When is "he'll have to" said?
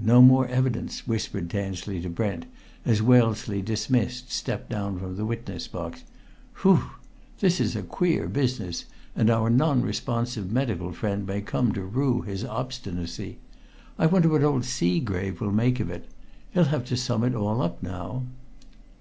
16.52-16.96